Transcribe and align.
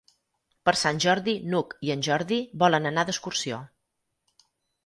Per 0.69 0.73
Sant 0.83 1.01
Jordi 1.03 1.35
n'Hug 1.51 1.75
i 1.89 1.93
en 1.97 2.05
Jordi 2.09 2.39
volen 2.65 2.91
anar 2.93 3.07
d'excursió. 3.11 3.61